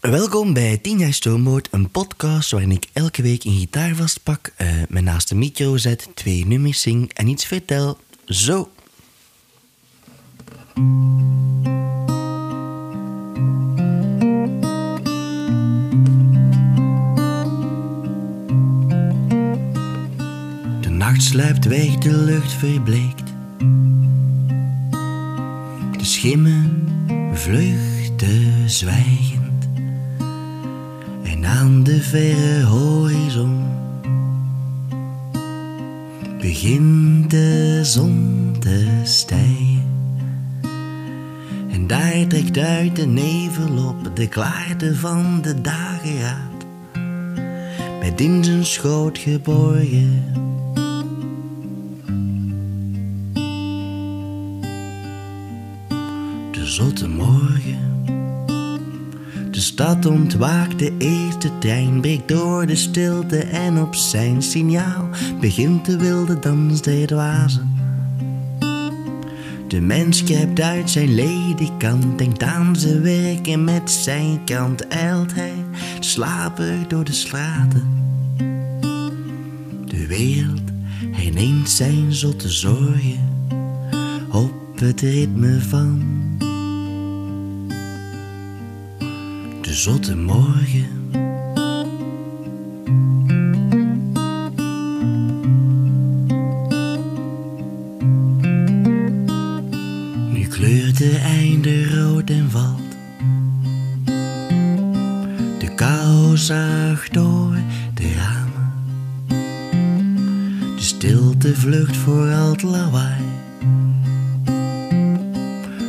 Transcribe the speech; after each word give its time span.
Welkom 0.00 0.52
bij 0.52 0.78
10 0.78 0.98
jaar 0.98 1.12
Stoomboot, 1.12 1.68
een 1.70 1.90
podcast 1.90 2.50
waarin 2.50 2.70
ik 2.70 2.86
elke 2.92 3.22
week 3.22 3.44
een 3.44 3.58
gitaar 3.58 3.94
vastpak, 3.94 4.52
uh, 4.58 5.00
naast 5.02 5.28
de 5.28 5.34
micro 5.34 5.76
zet, 5.76 6.08
twee 6.14 6.46
nummers 6.46 6.80
zing 6.80 7.12
en 7.12 7.26
iets 7.26 7.44
vertel. 7.44 7.98
Zo. 8.24 8.70
De 20.80 20.88
nacht 20.88 21.22
sluipt 21.22 21.64
weg, 21.64 21.94
de 21.94 22.16
lucht 22.16 22.52
verbleekt. 22.52 23.32
De 25.98 26.04
schimmen 26.04 26.88
vluchten 27.34 28.70
zwijgend. 28.70 29.39
Aan 31.50 31.82
de 31.82 32.02
verre 32.02 32.64
horizon 32.64 33.64
begint 36.40 37.30
de 37.30 37.80
zon 37.82 38.54
te 38.58 39.00
stijgen. 39.04 39.82
En 41.70 41.86
daar 41.86 42.26
trekt 42.28 42.58
uit 42.58 42.96
de 42.96 43.06
nevel 43.06 43.86
op 43.86 44.16
de 44.16 44.28
klaarte 44.28 44.94
van 44.96 45.42
de 45.42 45.60
dageraad. 45.60 46.66
Met 48.00 48.20
in 48.20 48.44
zijn 48.44 48.64
schoot 48.64 49.18
geborgen. 49.18 50.24
De 56.50 56.66
zotte 56.66 57.08
morgen. 57.08 57.89
De 59.60 59.66
stad 59.66 60.06
ontwaakt, 60.06 60.78
de 60.78 60.92
eerste 60.98 61.58
trein 61.58 62.00
breekt 62.00 62.28
door 62.28 62.66
de 62.66 62.76
stilte 62.76 63.38
en 63.38 63.78
op 63.78 63.94
zijn 63.94 64.42
signaal 64.42 65.08
begint 65.40 65.84
de 65.84 65.98
wilde 65.98 66.38
dans 66.38 66.82
der 66.82 67.06
dwazen. 67.06 67.78
De 69.68 69.80
mens 69.80 70.24
kruipt 70.24 70.60
uit 70.60 70.90
zijn 70.90 71.14
ledikant, 71.14 72.18
denkt 72.18 72.42
aan 72.42 72.76
zijn 72.76 73.02
werk 73.02 73.46
en 73.46 73.64
met 73.64 73.90
zijn 73.90 74.44
kant 74.44 74.88
eilt 74.88 75.34
hij 75.34 75.64
slaper 75.98 76.74
door 76.88 77.04
de 77.04 77.12
straten. 77.12 77.88
De 79.84 80.06
wereld 80.06 80.70
herneemt 81.10 81.70
zijn 81.70 82.12
zotte 82.12 82.48
zorgen 82.48 83.44
op 84.30 84.52
het 84.74 85.00
ritme 85.00 85.60
van 85.60 86.02
de 89.70 89.76
zotte 89.76 90.16
morgen. 90.16 91.10
Nu 100.32 100.46
kleurt 100.46 100.98
de 100.98 101.20
einde 101.24 101.88
rood 101.88 102.30
en 102.30 102.50
valt. 102.50 102.96
De 105.58 105.74
kou 105.74 106.36
zaagt 106.36 107.12
door 107.12 107.56
de 107.94 108.12
ramen. 108.12 108.72
De 110.76 110.82
stilte 110.82 111.54
vlucht 111.54 111.96
voor 111.96 112.32
al 112.32 112.50
het 112.50 112.62
lawaai. 112.62 113.24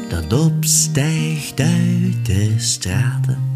Dat 0.09 0.33
opstijgt 0.33 1.59
uit 1.59 2.25
de 2.25 2.53
straten. 2.57 3.50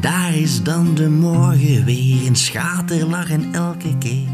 Daar 0.00 0.34
is 0.34 0.62
dan 0.62 0.94
de 0.94 1.08
morgen 1.08 1.84
weer 1.84 2.24
in 2.24 2.36
schaterlach 2.36 3.30
en 3.30 3.54
elke 3.54 3.98
keer 3.98 4.28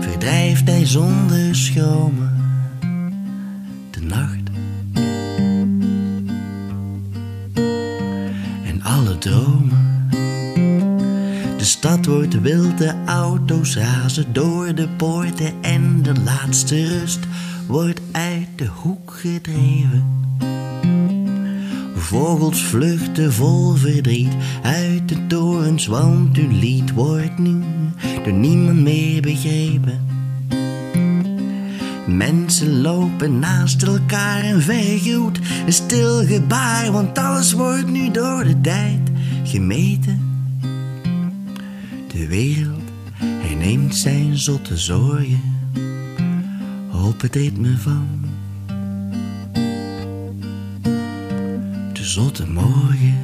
verdrijft 0.00 0.68
hij 0.68 0.86
zonder 0.86 1.56
schromen 1.56 2.36
de 3.90 4.00
nacht. 4.00 4.50
En 8.64 8.82
alle 8.82 9.18
dromen. 9.18 10.08
De 11.58 11.64
stad 11.64 12.06
wordt 12.06 12.40
wild, 12.40 12.78
de 12.78 12.94
auto's 13.06 13.76
razen 13.76 14.32
door 14.32 14.74
de 14.74 14.88
poorten 14.88 15.52
en 15.62 16.02
de 16.02 16.20
laatste 16.20 16.86
rust 16.86 17.20
wordt 17.66 18.00
uit 18.12 18.48
de 18.56 18.66
hoek 18.66 19.12
gedreven. 19.12 20.27
Vogels 22.08 22.64
vluchten 22.64 23.32
vol 23.32 23.74
verdriet 23.74 24.32
uit 24.62 25.08
de 25.08 25.26
torens, 25.26 25.86
want 25.86 26.36
hun 26.36 26.58
lied 26.58 26.92
wordt 26.92 27.38
nu 27.38 27.62
door 28.24 28.32
niemand 28.32 28.80
meer 28.80 29.22
begrepen. 29.22 30.06
Mensen 32.06 32.80
lopen 32.80 33.38
naast 33.38 33.82
elkaar 33.82 34.40
en 34.40 34.62
vergroet 34.62 35.38
een 35.66 35.72
stil 35.72 36.26
gebaar, 36.26 36.92
want 36.92 37.18
alles 37.18 37.52
wordt 37.52 37.90
nu 37.90 38.10
door 38.10 38.44
de 38.44 38.60
tijd 38.60 39.10
gemeten. 39.44 40.20
De 42.12 42.26
wereld 42.26 42.90
herneemt 43.20 43.96
zijn 43.96 44.38
zotte 44.38 44.76
zorgen 44.76 45.40
op 46.90 47.20
het 47.20 47.34
ritme 47.34 47.76
van 47.76 48.27
zotte 52.18 52.50
morgen. 52.50 53.16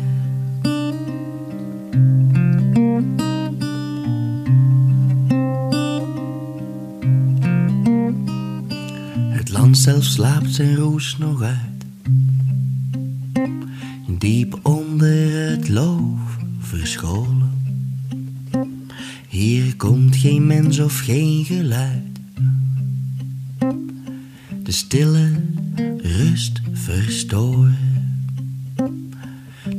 Het 9.30 9.50
land 9.50 9.78
zelf 9.78 10.04
slaapt 10.04 10.54
zijn 10.54 10.76
roes 10.76 11.18
nog 11.18 11.42
uit. 11.42 11.84
Diep 14.18 14.58
onder 14.62 15.50
het 15.50 15.68
loof 15.68 16.38
verscholen. 16.58 17.52
Hier 19.28 19.76
komt 19.76 20.16
geen 20.16 20.46
mens 20.46 20.78
of 20.78 20.98
geen 20.98 21.44
geluid. 21.44 22.18
De 24.62 24.72
stille 24.72 25.30
rust 26.02 26.60
verstoren. 26.72 27.83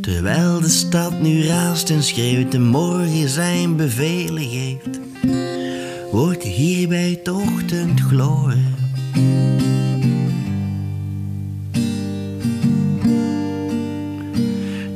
Terwijl 0.06 0.60
de 0.60 0.70
stad 0.70 1.22
nu 1.22 1.44
raast 1.44 1.90
en 1.90 2.04
schreeuwt 2.04 2.54
en 2.54 2.64
morgen 2.64 3.30
zijn 3.30 3.76
bevelen 3.76 4.50
geeft, 4.50 5.00
wordt 6.12 6.44
hier 6.44 6.88
bij 6.88 7.10
het 7.10 7.30
ochtendgloren 7.30 8.76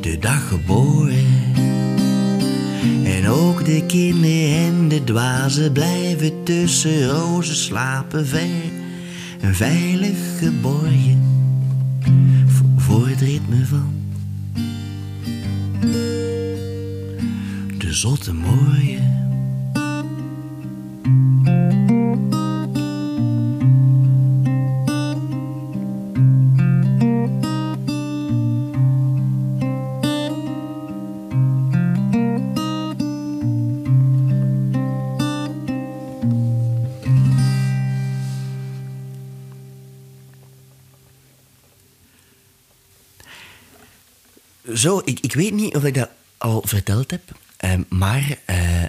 de 0.01 0.17
dag 0.19 0.47
geboren. 0.47 1.25
En 3.03 3.27
ook 3.27 3.65
de 3.65 3.83
kinderen 3.87 4.55
en 4.55 4.87
de 4.87 5.03
dwazen 5.03 5.71
blijven 5.71 6.43
tussen 6.43 7.07
rozen 7.07 7.55
slapen 7.55 8.27
ver 8.27 8.71
en 9.41 9.55
veilig 9.55 10.17
geborgen 10.39 11.21
voor 12.77 13.07
het 13.07 13.21
ritme 13.21 13.65
van 13.65 13.98
zotte 17.99 18.33
morgen. 18.33 19.17
Zo, 44.73 45.01
ik, 45.05 45.19
ik 45.19 45.33
weet 45.33 45.53
niet 45.53 45.75
of 45.75 45.83
ik 45.83 45.93
dat 45.93 46.09
al 46.37 46.61
verteld 46.65 47.11
heb, 47.11 47.21
ehm, 47.59 47.81
maar 47.89 48.37
eh, 48.45 48.83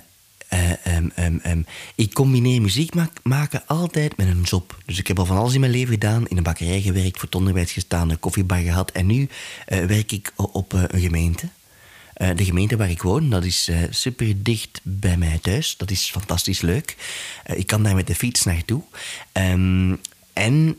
eh, 0.48 1.04
ehm, 1.16 1.38
ehm, 1.42 1.62
ik 1.94 2.14
combineer 2.14 2.62
muziek 2.62 2.94
ma- 2.94 3.10
maken 3.22 3.66
altijd 3.66 4.16
met 4.16 4.26
een 4.26 4.42
job. 4.42 4.78
Dus 4.86 4.98
ik 4.98 5.06
heb 5.06 5.18
al 5.18 5.26
van 5.26 5.36
alles 5.36 5.54
in 5.54 5.60
mijn 5.60 5.72
leven 5.72 5.92
gedaan, 5.92 6.26
in 6.28 6.36
een 6.36 6.42
bakkerij 6.42 6.80
gewerkt, 6.80 7.14
voor 7.14 7.24
het 7.24 7.34
onderwijs 7.34 7.72
gestaan, 7.72 8.10
een 8.10 8.20
koffiebar 8.20 8.58
gehad 8.58 8.90
en 8.90 9.06
nu 9.06 9.28
eh, 9.66 9.84
werk 9.84 10.12
ik 10.12 10.32
op 10.36 10.72
een 10.72 11.00
gemeente. 11.00 11.48
De 12.34 12.44
gemeente 12.44 12.76
waar 12.76 12.90
ik 12.90 13.02
woon, 13.02 13.30
dat 13.30 13.44
is 13.44 13.70
super 13.90 14.42
dicht 14.42 14.80
bij 14.82 15.16
mij 15.16 15.38
thuis. 15.42 15.76
Dat 15.76 15.90
is 15.90 16.10
fantastisch 16.10 16.60
leuk. 16.60 16.96
Ik 17.54 17.66
kan 17.66 17.82
daar 17.82 17.94
met 17.94 18.06
de 18.06 18.14
fiets 18.14 18.44
naartoe. 18.44 18.82
Ehm, 19.32 19.94
en 20.32 20.76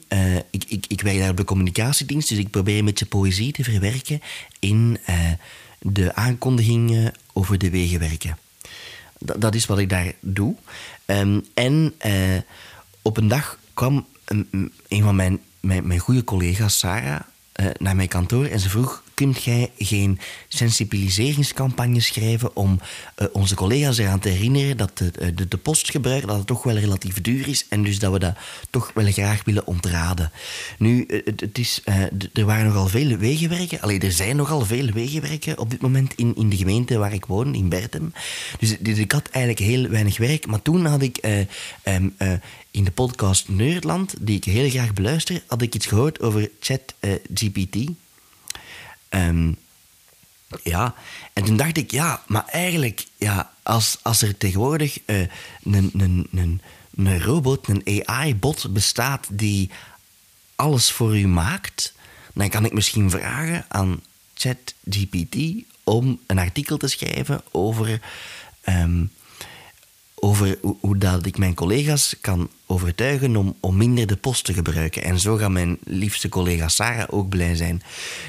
ik, 0.49 0.63
ik, 0.67 0.85
ik 0.87 1.01
werk 1.01 1.17
daar 1.17 1.29
op 1.29 1.37
de 1.37 1.43
communicatiedienst, 1.43 2.29
dus 2.29 2.37
ik 2.37 2.49
probeer 2.49 2.77
een 2.77 2.85
beetje 2.85 3.05
poëzie 3.05 3.51
te 3.51 3.63
verwerken 3.63 4.21
in 4.59 4.97
de 5.79 6.15
aankondigingen 6.15 7.13
over 7.33 7.57
de 7.57 7.69
wegenwerken. 7.69 8.37
Dat, 9.19 9.41
dat 9.41 9.55
is 9.55 9.65
wat 9.65 9.79
ik 9.79 9.89
daar 9.89 10.13
doe. 10.19 10.55
Ehm, 11.05 11.39
en 11.53 11.93
eh, 11.97 12.37
op 13.01 13.17
een 13.17 13.27
dag 13.27 13.57
kwam 13.73 14.07
een, 14.25 14.71
een 14.87 15.03
van 15.03 15.15
mijn, 15.15 15.39
mijn, 15.59 15.87
mijn 15.87 15.99
goede 15.99 16.23
collega's, 16.23 16.79
Sarah, 16.79 17.19
naar 17.77 17.95
mijn 17.95 18.07
kantoor 18.07 18.45
en 18.45 18.59
ze 18.59 18.69
vroeg 18.69 19.03
kunt 19.21 19.43
jij 19.43 19.71
geen 19.77 20.19
sensibiliseringscampagne 20.47 21.99
schrijven 21.99 22.55
om 22.55 22.79
uh, 23.19 23.27
onze 23.31 23.55
collega's 23.55 23.97
eraan 23.97 24.19
te 24.19 24.29
herinneren 24.29 24.77
dat 24.77 24.97
de, 24.97 25.11
eh, 25.19 25.27
de, 25.35 25.47
de 25.47 25.57
postgebruik 25.57 26.27
dat 26.27 26.37
het 26.37 26.47
toch 26.47 26.63
wel 26.63 26.77
relatief 26.77 27.21
duur 27.21 27.47
is 27.47 27.65
en 27.69 27.83
dus 27.83 27.99
dat 27.99 28.11
we 28.11 28.19
dat 28.19 28.35
toch 28.69 28.91
wel 28.93 29.11
graag 29.11 29.43
willen 29.43 29.67
ontraden. 29.67 30.31
Nu, 30.77 31.05
eh, 31.05 31.19
het, 31.25 31.57
is, 31.57 31.81
er 32.33 32.45
waren 32.45 32.65
nogal 32.65 32.87
veel 32.87 33.17
wegenwerken. 33.17 33.81
Alleen 33.81 34.01
er 34.01 34.11
zijn 34.11 34.35
nogal 34.35 34.65
veel 34.65 34.91
wegenwerken 34.91 35.57
op 35.57 35.69
dit 35.69 35.81
moment 35.81 36.13
in, 36.15 36.35
in 36.35 36.49
de 36.49 36.57
gemeente 36.57 36.97
waar 36.97 37.13
ik 37.13 37.25
woon, 37.25 37.55
in 37.55 37.69
Bertem. 37.69 38.13
Dus, 38.59 38.77
dus 38.79 38.97
ik 38.97 39.11
had 39.11 39.29
eigenlijk 39.29 39.65
heel 39.65 39.87
weinig 39.87 40.17
werk. 40.17 40.47
Maar 40.47 40.61
toen 40.61 40.85
had 40.85 41.01
ik 41.01 41.45
um, 41.83 42.15
in 42.71 42.83
de 42.83 42.91
podcast 42.91 43.49
Nerdland, 43.49 44.15
die 44.19 44.35
ik 44.35 44.43
heel 44.43 44.69
graag 44.69 44.93
beluister, 44.93 45.43
had 45.47 45.61
ik 45.61 45.75
iets 45.75 45.85
gehoord 45.85 46.19
over 46.19 46.49
ChatGPT. 46.59 47.89
Um, 49.15 49.57
ja, 50.63 50.95
en 51.33 51.43
toen 51.43 51.57
dacht 51.57 51.77
ik, 51.77 51.91
ja, 51.91 52.21
maar 52.27 52.45
eigenlijk, 52.45 53.05
ja, 53.17 53.51
als, 53.63 53.97
als 54.01 54.21
er 54.21 54.37
tegenwoordig 54.37 54.99
uh, 55.05 55.19
een, 55.63 55.91
een, 55.93 56.27
een, 56.31 56.61
een 56.95 57.21
robot, 57.21 57.67
een 57.67 58.05
AI-bot 58.05 58.73
bestaat 58.73 59.27
die 59.31 59.69
alles 60.55 60.91
voor 60.91 61.17
u 61.17 61.27
maakt, 61.27 61.93
dan 62.33 62.49
kan 62.49 62.65
ik 62.65 62.73
misschien 62.73 63.09
vragen 63.09 63.65
aan 63.67 64.01
ChatGPT 64.33 65.37
om 65.83 66.19
een 66.25 66.39
artikel 66.39 66.77
te 66.77 66.87
schrijven 66.87 67.41
over 67.51 68.01
um, 68.65 69.11
over 70.23 70.57
hoe, 70.79 70.97
dat 70.97 71.25
ik 71.25 71.37
mijn 71.37 71.53
collega's 71.53 72.15
kan 72.21 72.49
overtuigen 72.65 73.35
om, 73.35 73.55
om 73.59 73.77
minder 73.77 74.07
de 74.07 74.15
post 74.15 74.43
te 74.45 74.53
gebruiken. 74.53 75.03
En 75.03 75.19
zo 75.19 75.35
gaat 75.35 75.49
mijn 75.49 75.77
liefste 75.83 76.29
collega 76.29 76.67
Sarah 76.67 77.07
ook 77.09 77.29
blij 77.29 77.55
zijn. 77.55 77.81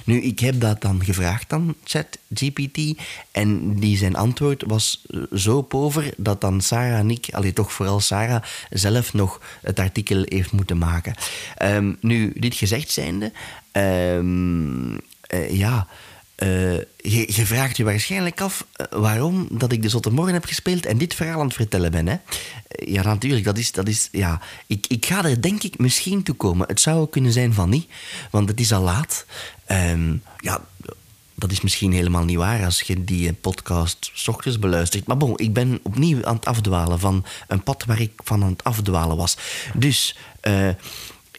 Nu, 0.04 0.20
ik 0.20 0.38
heb 0.38 0.60
dat 0.60 0.80
dan 0.80 1.04
gevraagd 1.04 1.52
aan 1.52 1.74
ChatGPT 1.84 3.00
en 3.30 3.74
die 3.74 3.96
zijn 3.96 4.16
antwoord 4.16 4.64
was 4.66 5.06
zo 5.34 5.62
pover 5.62 6.14
dat 6.16 6.40
dan 6.40 6.60
Sarah 6.60 6.98
en 6.98 7.10
ik, 7.10 7.28
allee, 7.30 7.52
toch 7.52 7.72
vooral 7.72 8.00
Sarah, 8.00 8.42
zelf 8.70 9.12
nog 9.12 9.40
het 9.62 9.78
artikel 9.78 10.22
heeft 10.28 10.52
moeten 10.52 10.78
maken. 10.78 11.14
Um, 11.62 11.96
nu, 12.00 12.32
dit 12.34 12.54
gezegd 12.54 12.90
zijnde, 12.90 13.32
um, 13.72 14.92
uh, 14.92 15.50
ja... 15.50 15.86
Uh, 16.38 16.76
je, 16.96 17.32
je, 17.34 17.46
vraagt 17.46 17.76
je 17.76 17.84
waarschijnlijk 17.84 18.40
af 18.40 18.66
uh, 18.76 18.86
waarom 19.00 19.46
dat 19.50 19.72
ik 19.72 19.82
de 19.82 19.88
Zotte 19.88 20.10
Morgen 20.10 20.34
heb 20.34 20.44
gespeeld 20.44 20.86
en 20.86 20.98
dit 20.98 21.14
verhaal 21.14 21.40
aan 21.40 21.46
het 21.46 21.54
vertellen 21.54 21.90
ben. 21.90 22.06
Hè? 22.06 22.12
Uh, 22.14 22.92
ja, 22.92 23.02
natuurlijk. 23.02 23.44
Dat 23.44 23.58
is, 23.58 23.72
dat 23.72 23.88
is, 23.88 24.08
ja, 24.12 24.40
ik, 24.66 24.86
ik 24.86 25.06
ga 25.06 25.24
er 25.24 25.42
denk 25.42 25.62
ik 25.62 25.78
misschien 25.78 26.22
toe 26.22 26.34
komen. 26.34 26.68
Het 26.68 26.80
zou 26.80 27.08
kunnen 27.08 27.32
zijn 27.32 27.52
van 27.52 27.68
niet, 27.68 27.88
want 28.30 28.48
het 28.48 28.60
is 28.60 28.72
al 28.72 28.82
laat. 28.82 29.26
Um, 29.68 30.22
ja, 30.36 30.60
dat 31.34 31.50
is 31.50 31.60
misschien 31.60 31.92
helemaal 31.92 32.24
niet 32.24 32.36
waar 32.36 32.64
als 32.64 32.80
je 32.80 33.04
die 33.04 33.32
podcast 33.32 34.12
ochtends 34.26 34.58
beluistert. 34.58 35.06
Maar 35.06 35.16
bon, 35.16 35.38
ik 35.38 35.52
ben 35.52 35.80
opnieuw 35.82 36.24
aan 36.24 36.34
het 36.34 36.46
afdwalen 36.46 36.98
van 36.98 37.24
een 37.48 37.62
pad 37.62 37.84
waar 37.84 38.00
ik 38.00 38.12
van 38.24 38.42
aan 38.42 38.50
het 38.50 38.64
afdwalen 38.64 39.16
was. 39.16 39.36
Dus 39.74 40.16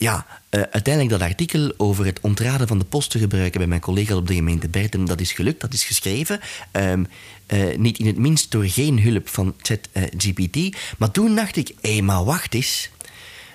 ja, 0.03 0.25
uh, 0.50 0.61
uiteindelijk 0.61 1.19
dat 1.19 1.29
artikel 1.29 1.73
over 1.77 2.05
het 2.05 2.19
ontraden 2.21 2.67
van 2.67 2.79
de 2.79 2.85
post 2.85 3.09
te 3.09 3.19
gebruiken 3.19 3.59
bij 3.59 3.67
mijn 3.67 3.81
collega 3.81 4.15
op 4.15 4.27
de 4.27 4.33
gemeente 4.33 4.67
Bertem, 4.67 5.05
dat 5.05 5.21
is 5.21 5.31
gelukt, 5.31 5.61
dat 5.61 5.73
is 5.73 5.83
geschreven. 5.83 6.39
Um, 6.71 7.07
uh, 7.47 7.77
niet 7.77 8.00
in 8.00 8.07
het 8.07 8.17
minst 8.17 8.51
door 8.51 8.65
geen 8.65 9.01
hulp 9.01 9.27
van 9.27 9.55
ChatGPT. 9.61 10.55
Uh, 10.55 10.73
maar 10.97 11.11
toen 11.11 11.35
dacht 11.35 11.55
ik, 11.55 11.67
hé, 11.81 11.91
hey, 11.91 12.01
maar 12.01 12.23
wacht 12.23 12.53
eens. 12.53 12.89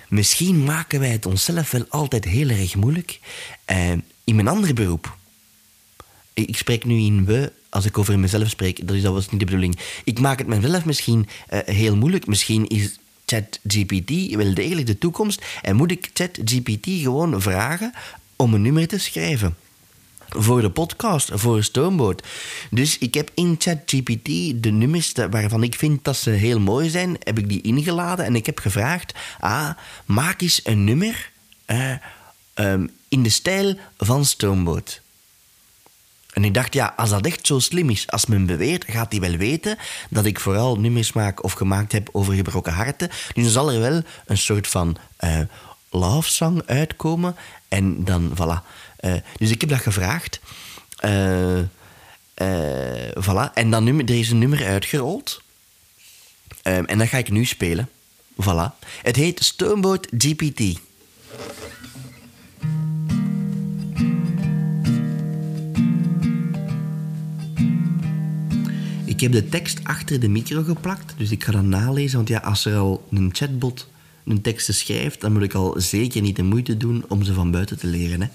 Misschien 0.07 0.63
maken 0.63 0.99
wij 0.99 1.09
het 1.09 1.25
onszelf 1.25 1.71
wel 1.71 1.85
altijd 1.89 2.25
heel 2.25 2.49
erg 2.49 2.75
moeilijk. 2.75 3.19
in 4.23 4.35
mijn 4.35 4.47
andere 4.47 4.73
beroep. 4.73 5.17
Ik 6.33 6.57
spreek 6.57 6.85
nu 6.85 6.99
in 6.99 7.25
we 7.25 7.51
als 7.69 7.85
ik 7.85 7.97
over 7.97 8.19
mezelf 8.19 8.49
spreek, 8.49 8.87
dat, 8.87 8.95
is, 8.95 9.01
dat 9.01 9.13
was 9.13 9.29
niet 9.29 9.39
de 9.39 9.45
bedoeling. 9.45 9.79
Ik 10.03 10.19
maak 10.19 10.37
het 10.37 10.47
mezelf 10.47 10.85
misschien 10.85 11.27
heel 11.65 11.95
moeilijk. 11.95 12.27
Misschien 12.27 12.67
is 12.67 12.97
ChatGPT 13.29 14.35
wel 14.35 14.53
degelijk 14.53 14.87
de 14.87 14.97
toekomst 14.97 15.45
en 15.61 15.75
moet 15.75 15.91
ik 15.91 16.09
ChatGPT 16.13 16.85
gewoon 16.85 17.41
vragen 17.41 17.93
om 18.35 18.53
een 18.53 18.61
nummer 18.61 18.87
te 18.87 18.97
schrijven 18.97 19.55
voor 20.29 20.61
de 20.61 20.69
podcast, 20.69 21.29
voor 21.33 21.63
stoomboot. 21.63 22.27
Dus 22.71 22.97
ik 22.97 23.13
heb 23.13 23.31
in 23.33 23.55
ChatGPT 23.57 24.25
de 24.63 24.71
nummers 24.71 25.13
waarvan 25.29 25.63
ik 25.63 25.75
vind 25.75 26.03
dat 26.03 26.17
ze 26.17 26.29
heel 26.29 26.59
mooi 26.59 26.89
zijn, 26.89 27.17
heb 27.19 27.37
ik 27.37 27.49
die 27.49 27.61
ingeladen 27.61 28.25
en 28.25 28.35
ik 28.35 28.45
heb 28.45 28.59
gevraagd: 28.59 29.13
ah, 29.39 29.69
maak 30.05 30.41
eens 30.41 30.61
een 30.63 30.83
nummer 30.83 31.31
uh, 31.67 31.91
um, 32.55 32.89
in 33.07 33.23
de 33.23 33.29
stijl 33.29 33.77
van 33.97 34.25
stoomboot. 34.25 35.01
En 36.39 36.45
ik 36.45 36.53
dacht, 36.53 36.73
ja, 36.73 36.93
als 36.97 37.09
dat 37.09 37.25
echt 37.25 37.47
zo 37.47 37.59
slim 37.59 37.89
is, 37.89 38.07
als 38.07 38.25
men 38.25 38.45
beweert, 38.45 38.85
gaat 38.87 39.11
hij 39.11 39.19
wel 39.19 39.37
weten 39.37 39.77
dat 40.09 40.25
ik 40.25 40.39
vooral 40.39 40.75
nummers 40.75 41.13
maak 41.13 41.43
of 41.43 41.53
gemaakt 41.53 41.91
heb 41.91 42.09
over 42.11 42.33
gebroken 42.33 42.73
harten. 42.73 43.07
Dus 43.07 43.43
dan 43.43 43.51
zal 43.51 43.71
er 43.71 43.79
wel 43.79 44.01
een 44.25 44.37
soort 44.37 44.67
van 44.67 44.97
uh, 45.19 45.39
love 45.89 46.29
song 46.29 46.61
uitkomen. 46.65 47.35
En 47.67 48.03
dan, 48.03 48.31
voilà. 48.35 48.65
Uh, 48.99 49.13
dus 49.37 49.49
ik 49.49 49.61
heb 49.61 49.69
dat 49.69 49.79
gevraagd. 49.79 50.39
Uh, 51.05 51.63
voilà. 53.15 53.53
En 53.53 53.71
dan 53.71 53.83
nummer, 53.83 54.05
er 54.05 54.19
is 54.19 54.29
een 54.29 54.39
nummer 54.39 54.65
uitgerold. 54.65 55.41
Um, 56.63 56.85
en 56.85 56.97
dat 56.97 57.07
ga 57.07 57.17
ik 57.17 57.29
nu 57.29 57.45
spelen. 57.45 57.89
Voilà. 58.41 58.79
Het 59.01 59.15
heet 59.15 59.43
Stoomboot 59.43 60.07
GPT. 60.17 60.79
Ik 69.19 69.25
heb 69.33 69.43
de 69.43 69.49
tekst 69.49 69.79
achter 69.83 70.19
de 70.19 70.27
micro 70.27 70.63
geplakt, 70.63 71.13
dus 71.17 71.31
ik 71.31 71.43
ga 71.43 71.51
dat 71.51 71.63
nalezen. 71.63 72.15
Want 72.15 72.29
ja, 72.29 72.39
als 72.39 72.65
er 72.65 72.77
al 72.77 73.07
een 73.11 73.29
chatbot 73.33 73.87
een 74.25 74.41
tekst 74.41 74.73
schrijft, 74.73 75.21
dan 75.21 75.33
moet 75.33 75.41
ik 75.41 75.53
al 75.53 75.73
zeker 75.77 76.21
niet 76.21 76.35
de 76.35 76.43
moeite 76.43 76.77
doen 76.77 77.05
om 77.07 77.23
ze 77.23 77.33
van 77.33 77.51
buiten 77.51 77.77
te 77.77 77.87
leren. 77.87 78.21
Hè. 78.21 78.27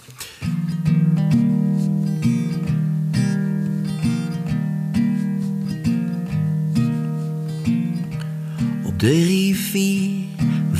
Op 8.84 8.98
de 8.98 9.24
rivier 9.24 10.24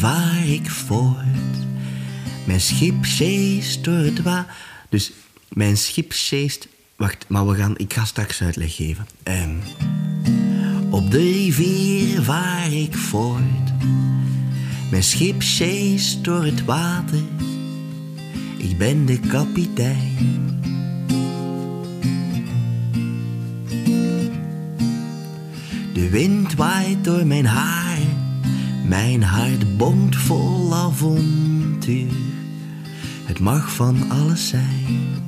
waar 0.01 0.47
ik 0.47 0.71
voort, 0.71 1.57
mijn 2.47 2.61
schip 2.61 3.07
zeest 3.07 3.85
door 3.85 3.99
het 3.99 4.23
wa... 4.23 4.47
Dus 4.89 5.13
mijn 5.49 5.77
schip 5.77 6.13
zeest 6.13 6.69
Wacht, 6.97 7.25
maar 7.29 7.47
we 7.47 7.55
gaan, 7.55 7.79
ik 7.79 7.93
ga 7.93 8.05
straks 8.05 8.43
uitleg 8.43 8.77
geven. 8.77 9.07
Um, 9.25 9.61
de 11.15 11.21
rivier 11.21 12.23
waar 12.23 12.73
ik 12.73 12.97
voort, 12.97 13.73
mijn 14.91 15.03
schip 15.03 15.43
zeest 15.43 16.25
door 16.25 16.45
het 16.45 16.65
water. 16.65 17.23
Ik 18.57 18.79
ben 18.79 19.07
de 19.07 19.19
kapitein. 19.21 20.61
De 25.93 26.09
wind 26.11 26.55
waait 26.55 27.05
door 27.05 27.27
mijn 27.27 27.47
haar, 27.47 27.99
mijn 28.87 29.23
hart 29.23 29.77
bonkt 29.77 30.17
vol 30.17 30.75
avontuur. 30.75 32.13
Het 33.25 33.41
mag 33.41 33.75
van 33.75 34.11
alles 34.11 34.49
zijn. 34.49 35.24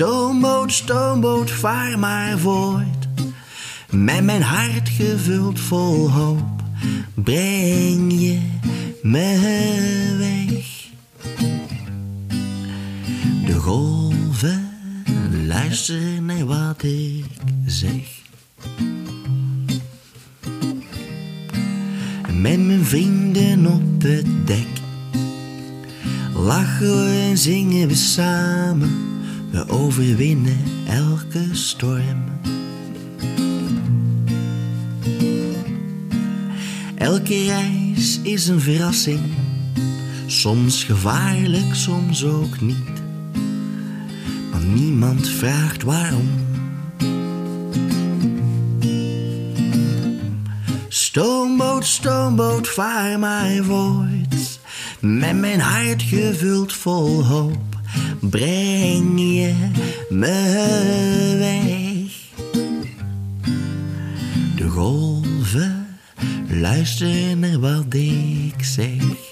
Stoomboot, 0.00 0.72
stoomboot, 0.72 1.50
vaar 1.50 1.98
maar 1.98 2.38
voort. 2.38 3.08
Met 3.90 4.24
mijn 4.24 4.42
hart 4.42 4.88
gevuld 4.88 5.60
vol 5.60 6.10
hoop, 6.10 6.62
breng 7.14 8.12
je 8.20 8.40
me 9.02 9.38
weg. 10.18 10.88
De 13.46 13.52
golven 13.52 14.68
luisteren 15.46 16.24
naar 16.24 16.46
wat 16.46 16.82
ik 16.82 17.24
zeg. 17.66 18.08
Met 22.32 22.66
mijn 22.66 22.84
vrienden 22.84 23.66
op 23.66 24.02
het 24.02 24.46
dek 24.46 24.68
lachen 26.34 27.04
we 27.04 27.26
en 27.30 27.38
zingen 27.38 27.88
we 27.88 27.94
samen 27.94 29.09
we 29.50 29.68
overwinnen 29.68 30.58
elke 30.86 31.48
storm. 31.52 32.40
Elke 36.94 37.44
reis 37.44 38.20
is 38.22 38.48
een 38.48 38.60
verrassing, 38.60 39.20
soms 40.26 40.84
gevaarlijk, 40.84 41.74
soms 41.74 42.24
ook 42.24 42.60
niet. 42.60 43.02
Maar 44.50 44.64
niemand 44.64 45.28
vraagt 45.28 45.82
waarom. 45.82 46.28
Stoomboot, 50.88 51.86
stoomboot, 51.86 52.68
vaar 52.68 53.18
mij 53.18 53.62
voort. 53.62 54.60
Met 55.00 55.36
mijn 55.36 55.60
hart 55.60 56.02
gevuld 56.02 56.72
vol 56.72 57.24
hoop, 57.24 57.69
breng 58.20 59.20
je 59.20 59.54
me 60.08 61.36
weg. 61.38 62.12
De 64.56 64.68
golven 64.68 65.86
luisteren 66.48 67.38
naar 67.38 67.58
wat 67.58 67.94
ik 67.94 68.64
zeg. 68.64 69.29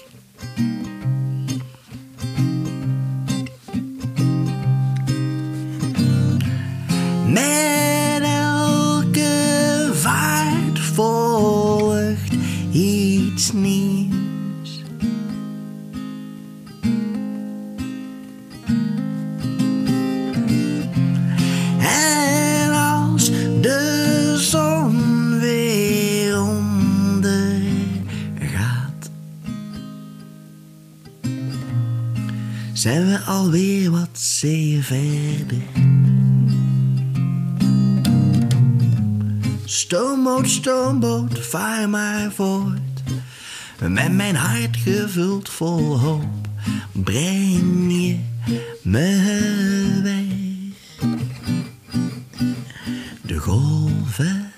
Zijn 32.79 33.07
we 33.07 33.19
alweer 33.19 33.91
wat 33.91 34.09
zeeën 34.19 34.83
verder. 34.83 35.61
Stoomboot, 39.65 40.49
stoomboot, 40.49 41.39
vaar 41.39 41.89
maar 41.89 42.31
voort. 42.31 43.03
Met 43.79 44.11
mijn 44.11 44.35
hart 44.35 44.77
gevuld 44.77 45.49
vol 45.49 45.99
hoop, 45.99 46.47
breng 46.91 47.91
je 47.91 48.19
me 48.81 49.19
weg. 50.03 50.37
De 53.21 53.37
golven 53.37 54.51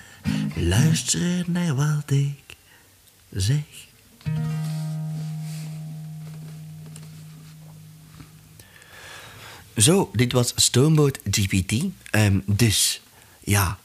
luisteren 0.55 1.45
naar 1.47 1.75
wat 1.75 2.11
ik 2.11 2.55
zeg. 3.29 3.89
Zo, 9.81 10.09
dit 10.13 10.31
was 10.31 10.53
Stoomboot 10.55 11.19
GPT. 11.29 11.85
Ehm, 12.11 12.39
dus, 12.45 13.01
ja, 13.39 13.77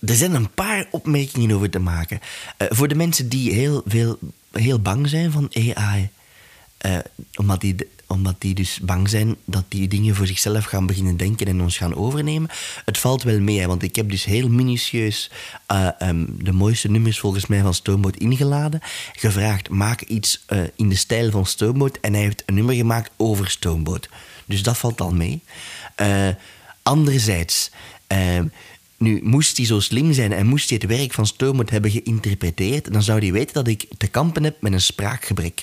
er 0.00 0.14
zijn 0.14 0.34
een 0.34 0.50
paar 0.50 0.86
opmerkingen 0.90 1.56
over 1.56 1.70
te 1.70 1.78
maken. 1.78 2.20
Eh, 2.56 2.66
voor 2.70 2.88
de 2.88 2.94
mensen 2.94 3.28
die 3.28 3.52
heel, 3.52 3.82
veel, 3.86 4.18
heel 4.52 4.78
bang 4.78 5.08
zijn 5.08 5.30
van 5.30 5.50
AI, 5.54 6.08
eh, 6.76 6.98
omdat, 7.34 7.60
die, 7.60 7.74
omdat 8.06 8.34
die 8.38 8.54
dus 8.54 8.80
bang 8.82 9.08
zijn 9.08 9.36
dat 9.44 9.64
die 9.68 9.88
dingen 9.88 10.14
voor 10.14 10.26
zichzelf 10.26 10.64
gaan 10.64 10.86
beginnen 10.86 11.16
denken 11.16 11.46
en 11.46 11.62
ons 11.62 11.76
gaan 11.76 11.94
overnemen. 11.94 12.50
Het 12.84 12.98
valt 12.98 13.22
wel 13.22 13.40
mee, 13.40 13.66
want 13.66 13.82
ik 13.82 13.96
heb 13.96 14.10
dus 14.10 14.24
heel 14.24 14.48
minutieus 14.48 15.30
eh, 15.66 15.88
ehm, 15.98 16.24
de 16.38 16.52
mooiste 16.52 16.90
nummers 16.90 17.18
volgens 17.18 17.46
mij 17.46 17.60
van 17.60 17.74
Stoomboot 17.74 18.16
ingeladen. 18.16 18.80
Gevraagd, 19.12 19.68
maak 19.68 20.00
iets 20.00 20.44
in 20.76 20.88
de 20.88 20.96
stijl 20.96 21.30
van 21.30 21.46
Stoomboot. 21.46 21.98
En 22.00 22.12
hij 22.12 22.22
heeft 22.22 22.42
een 22.46 22.54
nummer 22.54 22.74
gemaakt 22.74 23.10
over 23.16 23.50
Stoomboot. 23.50 24.08
Dus 24.46 24.62
dat 24.62 24.78
valt 24.78 25.00
al 25.00 25.12
mee. 25.12 25.42
Eh, 25.94 26.28
anderzijds... 26.82 27.70
ehm, 28.06 28.46
nu, 28.96 29.20
moest 29.22 29.56
hij 29.56 29.66
zo 29.66 29.80
slim 29.80 30.12
zijn 30.12 30.32
en 30.32 30.46
moest 30.46 30.68
hij 30.68 30.78
het 30.82 30.90
werk 30.90 31.12
van 31.12 31.26
Stoomboot 31.26 31.70
hebben 31.70 31.90
geïnterpreteerd, 31.90 32.92
dan 32.92 33.02
zou 33.02 33.18
hij 33.18 33.32
weten 33.32 33.54
dat 33.54 33.68
ik 33.68 33.86
te 33.98 34.06
kampen 34.06 34.44
heb 34.44 34.60
met 34.60 34.72
een 34.72 34.80
spraakgebrek. 34.80 35.62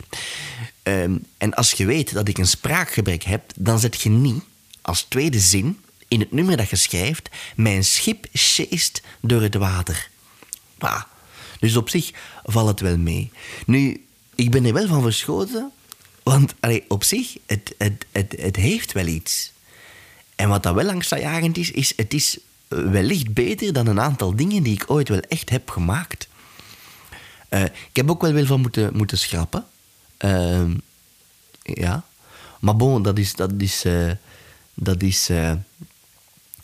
Ehm, 0.83 1.17
en 1.37 1.53
als 1.53 1.71
je 1.71 1.85
weet 1.85 2.13
dat 2.13 2.27
ik 2.27 2.37
een 2.37 2.47
spraakgebrek 2.47 3.23
heb, 3.23 3.43
dan 3.55 3.79
zet 3.79 4.01
je 4.01 4.09
niet 4.09 4.43
als 4.81 5.01
tweede 5.01 5.39
zin 5.39 5.79
in 6.07 6.19
het 6.19 6.31
nummer 6.31 6.57
dat 6.57 6.69
je 6.69 6.75
schrijft: 6.75 7.29
Mijn 7.55 7.83
schip 7.83 8.25
sjeest 8.33 9.01
door 9.21 9.41
het 9.41 9.55
water. 9.55 10.09
Dus 11.59 11.75
op 11.75 11.89
zich 11.89 12.11
valt 12.43 12.67
het 12.67 12.79
wel 12.79 12.97
mee. 12.97 13.31
Nu, 13.65 14.05
ik 14.35 14.51
ben 14.51 14.65
er 14.65 14.73
wel 14.73 14.87
van 14.87 15.01
verschoten, 15.01 15.71
want 16.23 16.53
op 16.87 17.03
zich, 17.03 17.37
het, 17.45 17.75
het, 17.77 18.05
het, 18.11 18.35
het 18.39 18.55
heeft 18.55 18.91
wel 18.91 19.05
iets. 19.05 19.51
En 20.35 20.49
wat 20.49 20.63
dat 20.63 20.75
wel 20.75 20.89
angstaanjagend 20.89 21.57
is, 21.57 21.71
is 21.71 21.93
het 21.95 22.13
is 22.13 22.37
wellicht 22.67 23.33
beter 23.33 23.73
dan 23.73 23.87
een 23.87 23.99
aantal 23.99 24.35
dingen 24.35 24.63
die 24.63 24.73
ik 24.73 24.91
ooit 24.91 25.09
wel 25.09 25.19
echt 25.19 25.49
heb 25.49 25.69
gemaakt. 25.69 26.27
Eh, 27.49 27.63
ik 27.63 27.95
heb 27.95 28.09
ook 28.09 28.21
wel 28.21 28.33
veel 28.33 28.45
van 28.45 28.61
moeten, 28.61 28.97
moeten 28.97 29.17
schrappen. 29.17 29.65
Ehm, 30.17 30.73
ja. 31.63 32.05
Maar 32.59 32.75
bon, 32.75 33.03
dat 33.03 33.17
is... 33.17 33.33
Dat 33.35 33.51
is, 33.57 33.85
eh, 33.85 34.11
dat 34.73 35.01
is 35.01 35.29
eh, 35.29 35.53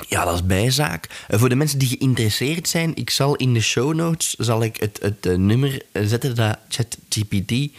ja, 0.08 0.26
dat 0.26 0.34
is 0.34 0.46
bijzaak. 0.46 1.26
Eh, 1.28 1.40
voor 1.40 1.50
de 1.50 1.56
mensen 1.56 1.80
die 1.80 1.88
geïnteresseerd 1.88 2.70
zijn, 2.70 2.96
ik 2.96 3.10
zal 3.10 3.36
in 3.36 3.54
de 3.54 3.62
show 3.62 3.94
notes 3.94 4.34
zal 4.34 4.64
ik 4.64 4.78
het, 4.78 5.00
het 5.02 5.26
eh, 5.26 5.36
nummer 5.36 5.82
zetten 5.94 6.36
dat 6.36 6.58
ChatGPT 6.70 7.72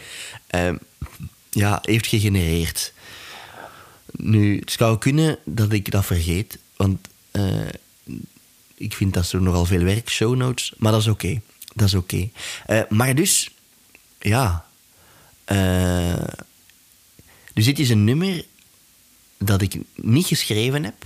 ja, 1.49 1.79
heeft 1.81 2.07
gegenereerd. 2.07 2.93
Nu, 4.11 4.59
het 4.59 4.71
zou 4.71 4.97
kunnen 4.97 5.39
dat 5.45 5.71
ik 5.71 5.91
dat 5.91 6.05
vergeet, 6.05 6.57
want 6.75 7.07
eh, 7.31 7.67
ik 8.75 8.93
vind 8.93 9.13
dat 9.13 9.25
zo 9.25 9.39
nogal 9.39 9.65
veel 9.65 9.83
werk, 9.83 10.09
show 10.09 10.35
notes, 10.35 10.73
maar 10.77 10.91
dat 10.91 11.01
is 11.01 11.07
oké. 11.07 11.41
Dat 11.73 11.87
is 11.87 11.93
oké. 11.93 12.29
Eh, 12.65 12.81
maar 12.89 13.15
dus, 13.15 13.49
ja. 14.19 14.65
eh, 15.45 16.27
dus 17.53 17.65
dit 17.65 17.79
is 17.79 17.89
een 17.89 18.03
nummer 18.03 18.45
dat 19.37 19.61
ik 19.61 19.75
niet 19.95 20.27
geschreven 20.27 20.83
heb 20.83 21.05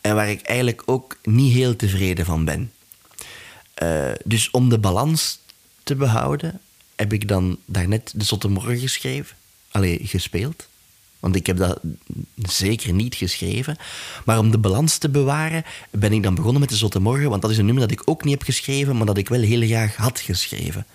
en 0.00 0.14
waar 0.14 0.30
ik 0.30 0.42
eigenlijk 0.42 0.82
ook 0.86 1.18
niet 1.22 1.52
heel 1.52 1.76
tevreden 1.76 2.24
van 2.24 2.44
ben. 2.44 2.72
Dus 4.24 4.50
om 4.50 4.68
de 4.68 4.78
balans 4.78 5.38
te 5.82 5.94
behouden, 5.94 6.60
heb 6.96 7.12
ik 7.12 7.28
dan 7.28 7.58
daarnet 7.64 8.12
de 8.14 8.24
Zotte 8.24 8.48
Morgen 8.48 8.78
geschreven. 8.78 9.36
Allee, 9.76 10.00
gespeeld. 10.02 10.66
Want 11.20 11.36
ik 11.36 11.46
heb 11.46 11.56
dat 11.56 11.80
zeker 12.34 12.92
niet 12.92 13.14
geschreven. 13.14 13.76
Maar 14.24 14.38
om 14.38 14.50
de 14.50 14.58
balans 14.58 14.98
te 14.98 15.08
bewaren, 15.08 15.64
ben 15.90 16.12
ik 16.12 16.22
dan 16.22 16.34
begonnen 16.34 16.60
met 16.60 16.68
de 16.68 16.76
Zotte 16.76 17.00
Morgen. 17.00 17.30
Want 17.30 17.42
dat 17.42 17.50
is 17.50 17.58
een 17.58 17.64
nummer 17.64 17.88
dat 17.88 17.98
ik 17.98 18.02
ook 18.04 18.24
niet 18.24 18.32
heb 18.34 18.42
geschreven, 18.42 18.96
maar 18.96 19.06
dat 19.06 19.18
ik 19.18 19.28
wel 19.28 19.40
heel 19.40 19.66
graag 19.66 19.96
had 19.96 20.20
geschreven. 20.20 20.86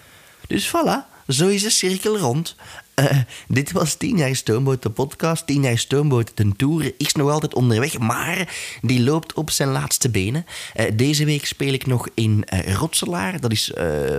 Dus 0.48 0.68
voilà, 0.68 1.24
zo 1.28 1.48
is 1.48 1.62
de 1.62 1.70
cirkel 1.70 2.18
rond. 2.18 2.56
Eh, 2.94 3.18
dit 3.48 3.72
was 3.72 3.94
10 3.96 4.18
jaar 4.18 4.36
Stoomboot, 4.36 4.84
de 4.84 4.90
podcast. 4.90 5.48
10 5.48 5.62
jaar 5.62 5.78
Stoomboot, 5.78 6.32
de 6.36 6.52
tour. 6.58 6.94
Is 6.98 7.14
nog 7.14 7.30
altijd 7.30 7.54
onderweg, 7.54 7.98
maar 7.98 8.56
die 8.82 9.02
loopt 9.02 9.34
op 9.34 9.50
zijn 9.50 9.70
laatste 9.70 10.10
benen. 10.10 10.46
Eh, 10.74 10.86
deze 10.94 11.26
week 11.26 11.46
speel 11.46 11.74
ik 11.74 11.86
nog 11.86 12.08
in 12.14 12.44
eh, 12.46 12.74
Rotselaar. 12.74 13.40
Dat 13.40 13.52
is 13.52 13.74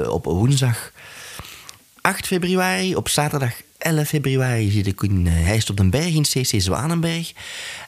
op 0.09 0.25
woensdag 0.25 0.93
8 2.03 2.27
februari. 2.27 2.97
Op 2.97 3.09
zaterdag 3.09 3.53
11 3.79 4.09
februari 4.09 4.71
zit 4.71 4.87
ik 4.87 5.03
in 5.03 5.27
Heist 5.27 5.71
op 5.71 5.77
den 5.77 5.91
Berg 5.91 6.15
in 6.15 6.23
CC 6.23 6.61
Zwanenberg. 6.61 7.33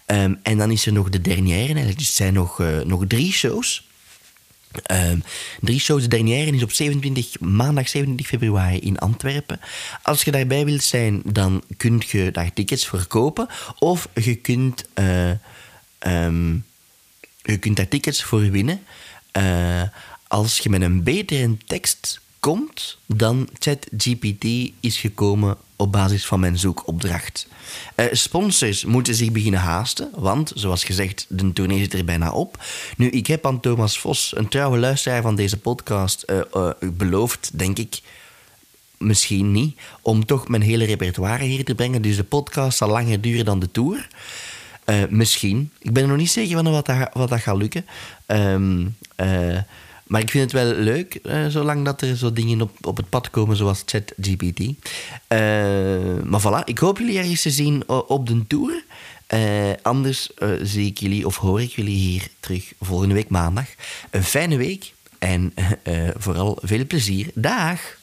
Ehm, 0.06 0.34
en 0.42 0.58
dan 0.58 0.70
is 0.70 0.86
er 0.86 0.92
nog 0.92 1.08
de 1.08 1.20
dernière. 1.20 1.78
het 1.78 2.02
zijn 2.02 2.34
nog, 2.34 2.60
eh, 2.60 2.80
nog 2.80 3.04
drie 3.08 3.32
shows. 3.32 3.88
Ehm, 4.82 5.18
drie 5.60 5.80
shows. 5.80 6.02
De 6.02 6.08
dernière 6.08 6.50
is 6.50 6.62
op 6.62 6.72
27, 6.72 7.40
maandag 7.40 7.88
27 7.88 8.26
februari 8.26 8.78
in 8.78 8.98
Antwerpen. 8.98 9.60
Als 10.02 10.22
je 10.22 10.30
daarbij 10.30 10.64
wilt 10.64 10.82
zijn, 10.82 11.22
dan 11.24 11.62
kun 11.76 12.02
je 12.06 12.30
daar 12.30 12.52
tickets 12.52 12.86
voor 12.86 13.06
kopen. 13.06 13.48
Of 13.78 14.08
je 14.14 14.34
kunt, 14.34 14.84
eh, 14.94 15.30
ehm, 15.98 16.54
je 17.42 17.56
kunt 17.58 17.76
daar 17.76 17.88
tickets 17.88 18.22
voor 18.22 18.50
winnen. 18.50 18.82
eh, 19.32 19.82
als 20.28 20.58
je 20.58 20.70
met 20.70 20.82
een 20.82 21.02
betere 21.02 21.56
tekst 21.66 22.20
komt 22.44 22.98
dan 23.06 23.48
ChatGPT 23.58 24.44
is 24.80 24.98
gekomen 24.98 25.56
op 25.76 25.92
basis 25.92 26.26
van 26.26 26.40
mijn 26.40 26.58
zoekopdracht. 26.58 27.48
Eh, 27.94 28.06
sponsors 28.10 28.84
moeten 28.84 29.14
zich 29.14 29.32
beginnen 29.32 29.60
haasten, 29.60 30.10
want, 30.14 30.52
zoals 30.54 30.84
gezegd, 30.84 31.26
de 31.28 31.52
tournee 31.52 31.78
zit 31.78 31.92
er 31.92 32.04
bijna 32.04 32.32
op. 32.32 32.64
Nu, 32.96 33.08
ik 33.08 33.26
heb 33.26 33.46
aan 33.46 33.60
Thomas 33.60 33.98
Vos, 33.98 34.32
een 34.36 34.48
trouwe 34.48 34.78
luisteraar 34.78 35.22
van 35.22 35.34
deze 35.34 35.58
podcast, 35.58 36.22
eh, 36.22 36.40
eh, 36.52 36.70
beloofd, 36.92 37.50
denk 37.58 37.78
ik, 37.78 38.00
misschien 38.98 39.52
niet, 39.52 39.78
om 40.02 40.26
toch 40.26 40.48
mijn 40.48 40.62
hele 40.62 40.84
repertoire 40.84 41.44
hier 41.44 41.64
te 41.64 41.74
brengen. 41.74 42.02
Dus 42.02 42.16
de 42.16 42.24
podcast 42.24 42.78
zal 42.78 42.88
langer 42.88 43.20
duren 43.20 43.44
dan 43.44 43.58
de 43.58 43.70
tour. 43.70 44.08
Misschien. 45.08 45.70
Ik 45.78 45.92
ben 45.92 46.08
nog 46.08 46.16
niet 46.16 46.30
zeker 46.30 46.54
van 46.56 46.70
wat 47.12 47.30
dat, 47.30 47.40
gaat 47.40 47.56
lukken. 47.56 47.86
Ehm, 48.26 48.86
eh, 49.16 49.58
Maar 50.06 50.20
ik 50.20 50.30
vind 50.30 50.52
het 50.52 50.62
wel 50.62 50.74
leuk, 50.74 51.18
uh, 51.22 51.46
zolang 51.46 51.84
dat 51.84 52.00
er 52.00 52.16
zo 52.16 52.32
dingen 52.32 52.60
op, 52.60 52.86
op 52.86 52.96
het 52.96 53.08
pad 53.08 53.30
komen 53.30 53.56
zoals 53.56 53.82
ChatGPT. 53.86 54.60
Uh, 54.60 54.68
maar 56.24 56.40
voilà, 56.40 56.64
ik 56.64 56.78
hoop 56.78 56.98
jullie 56.98 57.18
ergens 57.18 57.42
te 57.42 57.50
zien 57.50 57.88
op 57.88 58.26
de 58.26 58.46
tour. 58.46 58.84
Uh, 59.34 59.40
anders 59.82 60.30
zie 60.62 60.86
ik 60.86 60.98
jullie 60.98 61.26
of 61.26 61.36
hoor 61.36 61.60
ik 61.60 61.70
jullie 61.70 61.96
hier 61.96 62.28
terug 62.40 62.72
volgende 62.80 63.14
week 63.14 63.28
maandag. 63.28 63.66
Een 64.10 64.24
fijne 64.24 64.56
week 64.56 64.92
en 65.18 65.54
vooral 66.24 66.58
veel 66.62 66.86
plezier. 66.86 67.30
Dag! 67.34 68.02